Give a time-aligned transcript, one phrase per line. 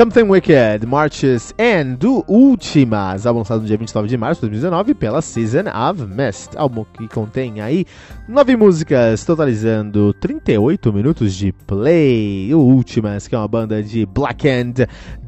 [0.00, 4.94] Something Wicked, Marches and do Ultimas, álbum lançado no dia 29 de março de 2019
[4.94, 7.84] pela Season of Mist, álbum que contém aí
[8.26, 12.48] nove músicas, totalizando 38 minutos de play.
[12.54, 14.72] O Ultimas, que é uma banda de black and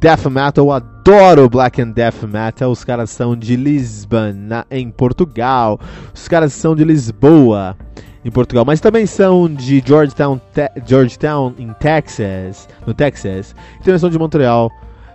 [0.01, 2.71] death metal, eu adoro black and death metal.
[2.71, 4.33] Os caras são de Lisbon,
[4.71, 5.79] em Portugal.
[6.15, 7.77] Os caras são de Lisboa
[8.25, 13.99] em Portugal, mas também são de Georgetown, te Georgetown em Texas, no Texas, e também
[13.99, 14.71] são de Montreal,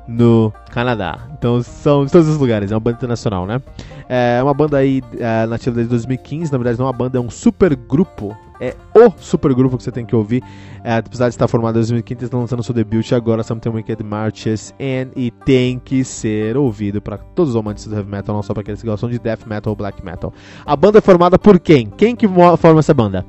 [0.08, 1.20] no Canadá.
[1.38, 3.62] Então são de todos os lugares, é uma banda internacional, né?
[4.10, 7.22] É uma banda aí é, nativa desde 2015, na verdade não é uma banda, é
[7.22, 10.44] um super grupo é o supergrupo que você tem que ouvir.
[10.84, 14.74] É, apesar de estar formado em 2015, estão lançando seu debut agora, Something Wicked Marches
[14.80, 18.54] and, e tem que ser ouvido para todos os amantes do heavy metal, não só
[18.54, 20.34] para aqueles que gostam de death metal ou black metal.
[20.66, 21.88] A banda é formada por quem?
[21.98, 22.28] Quem que
[22.58, 23.26] forma essa banda?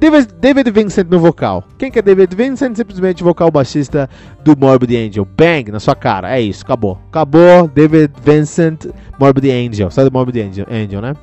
[0.00, 1.62] David, David Vincent no vocal.
[1.76, 2.74] Quem que é David Vincent?
[2.74, 4.08] Simplesmente vocal baixista
[4.42, 5.26] do Morbid Angel.
[5.26, 6.34] Bang, na sua cara.
[6.34, 6.98] É isso, acabou.
[7.08, 7.68] Acabou.
[7.68, 8.86] David Vincent,
[9.18, 9.90] Morbid Angel.
[9.90, 11.14] Sai do Morbid Angel, Angel né?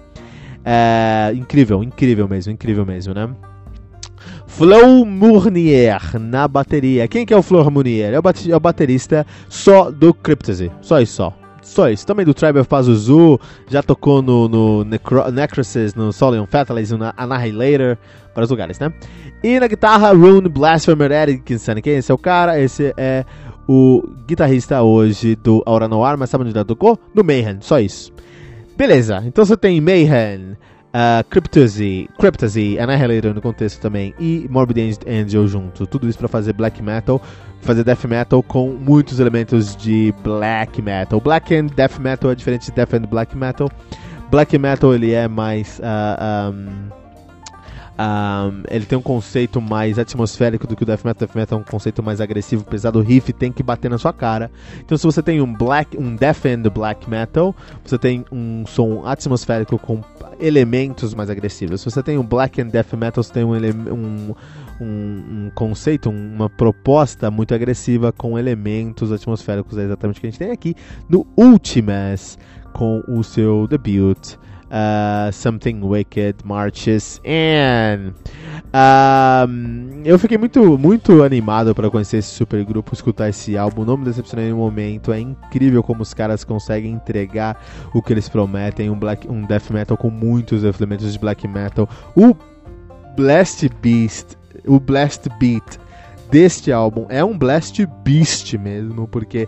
[0.64, 3.30] É, incrível, incrível mesmo, incrível mesmo, né?
[4.48, 7.08] Flo Mournier na bateria.
[7.08, 8.14] Quem que é o Flo Mournier?
[8.14, 10.72] É o, é o baterista só do Cryptosy.
[10.82, 11.34] Só isso, só.
[11.62, 12.08] Só isso.
[12.08, 13.40] Também do Tribe of Pazuzu.
[13.70, 17.98] Já tocou no, no Necro Necrosis, no Solion Fatalities, no Annihilator.
[18.34, 18.92] Vários lugares, né?
[19.44, 21.76] E na guitarra, Rune Blasphemer Erickson.
[21.76, 22.60] Quem é esse é o cara?
[22.60, 23.26] Esse é
[23.68, 26.18] o guitarrista hoje do Aura Noir.
[26.18, 26.98] Mas sabe onde ele tocou?
[27.14, 27.58] No Mayhem.
[27.60, 28.12] Só isso.
[28.78, 30.56] Beleza, então você tem Mayhem,
[30.94, 35.88] uh, Cryptosy, Cryptosy, Annihilator no contexto também e Morbid Angel junto.
[35.88, 37.20] Tudo isso para fazer black metal,
[37.60, 41.20] fazer death metal com muitos elementos de black metal.
[41.20, 43.68] Black and death metal é diferente de death and black metal.
[44.30, 46.90] Black metal ele é mais uh, um,
[48.00, 51.28] um, ele tem um conceito mais atmosférico do que o Death Metal.
[51.28, 53.00] Death Metal é um conceito mais agressivo, pesado.
[53.00, 54.52] O riff tem que bater na sua cara.
[54.80, 59.04] Então, se você tem um black, um Death and Black Metal, você tem um som
[59.06, 60.04] atmosférico com
[60.40, 61.82] elementos mais agressivos.
[61.82, 64.36] Se você tem um Black and Death Metal, você tem um, um,
[64.80, 69.76] um, conceito, uma proposta muito agressiva com elementos atmosféricos.
[69.78, 70.76] É exatamente o que a gente tem aqui
[71.10, 72.38] no Ultimas
[72.74, 78.14] com o seu debut uh, Something Wicked Marches In.
[80.04, 83.84] Eu fiquei muito, muito animado para conhecer esse super grupo, escutar esse álbum.
[83.84, 85.12] Não me decepcionei no momento.
[85.12, 87.62] É incrível como os caras conseguem entregar
[87.94, 88.90] o que eles prometem.
[88.90, 91.90] Um, black, um death metal com muitos elementos de black metal.
[92.16, 92.36] O
[93.16, 95.80] Blast Beast, o Blast Beat
[96.30, 99.48] deste álbum é um Blast Beast mesmo, porque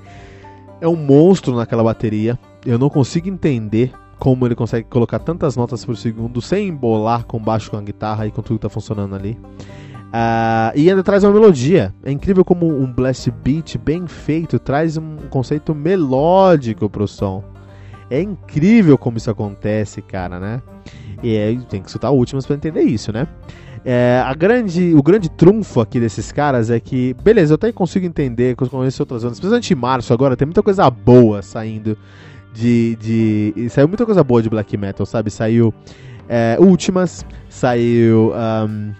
[0.81, 2.38] é um monstro naquela bateria.
[2.65, 7.39] Eu não consigo entender como ele consegue colocar tantas notas por segundo sem embolar com
[7.39, 9.39] baixo com a guitarra e com tudo que tá funcionando ali.
[10.10, 11.94] Uh, e ainda traz uma melodia.
[12.04, 17.44] É incrível como um blast beat bem feito traz um conceito melódico pro som.
[18.10, 20.62] É incrível como isso acontece, cara, né?
[21.22, 23.27] E aí tem que escutar últimas para entender isso, né?
[23.86, 28.05] É, a grande, o grande trunfo aqui desses caras é que, beleza, eu até consigo
[28.05, 31.98] entender eu conheço outras bandas, principalmente em março agora, tem muita coisa boa saindo
[32.53, 33.70] de, de.
[33.70, 35.29] Saiu muita coisa boa de black metal, sabe?
[35.29, 35.74] Saiu
[36.27, 38.34] é, Ultimas, saiu.
[38.34, 38.94] Um,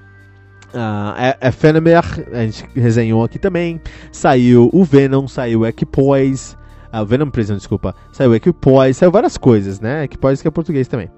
[0.72, 3.82] Uh, Ephemer, a gente resenhou aqui também.
[4.12, 6.56] Saiu o Venom, saiu Equipoise.
[6.94, 7.96] Uh, Venom Prison, desculpa.
[8.12, 10.04] Saiu Equipoise, saiu várias coisas, né?
[10.04, 11.10] Equipoise que é português também.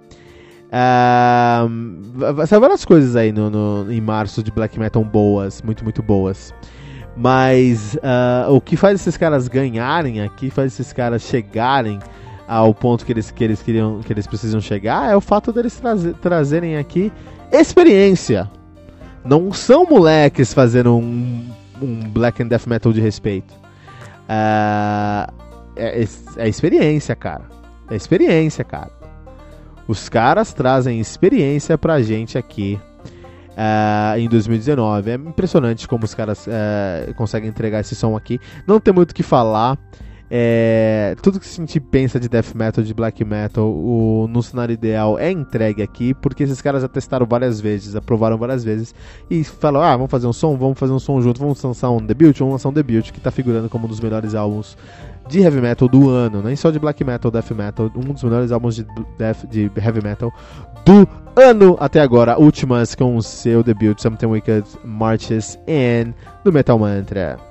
[2.47, 6.53] Saiu várias coisas aí no, no, em março de black metal boas, muito, muito boas.
[7.17, 11.99] Mas uh, o que faz esses caras ganharem aqui, faz esses caras chegarem
[12.51, 15.73] ao ponto que eles, que eles queriam, que eles precisam chegar, é o fato deles
[15.77, 17.09] trazer, trazerem aqui
[17.49, 18.51] experiência.
[19.23, 21.49] Não são moleques fazendo um,
[21.81, 23.53] um black and death metal de respeito.
[24.23, 25.31] Uh,
[25.77, 26.05] é,
[26.35, 27.45] é experiência, cara.
[27.89, 28.91] É experiência, cara.
[29.87, 32.77] Os caras trazem experiência pra gente aqui
[33.51, 35.09] uh, em 2019.
[35.09, 38.41] É impressionante como os caras uh, conseguem entregar esse som aqui.
[38.67, 39.77] Não tem muito o que falar.
[40.33, 44.71] É, tudo que a gente pensa de death metal, de black metal, o, no cenário
[44.71, 48.95] ideal é entregue aqui, porque esses caras já testaram várias vezes, aprovaram várias vezes
[49.29, 51.97] e falaram: ah, vamos fazer um som, vamos fazer um som junto, vamos lançar um
[51.97, 54.77] debut, vamos lançar um debut que está figurando como um dos melhores álbuns
[55.27, 58.53] de heavy metal do ano, nem só de black metal, death metal, um dos melhores
[58.53, 58.85] álbuns de,
[59.17, 60.31] death, de heavy metal
[60.85, 66.13] do ano até agora, últimas com o seu debut Something Wicked Marches in
[66.45, 67.50] do Metal Mantra.